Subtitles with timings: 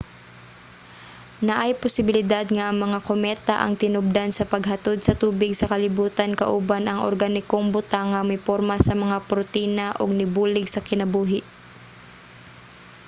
[1.47, 6.83] naay posibilidad nga ang mga kometa ang tinubdan sa paghatod sa tubig sa kalibutan kauban
[6.87, 11.39] ang organikong butang nga miporma sa mga protina ug nibulig sa kinabuhi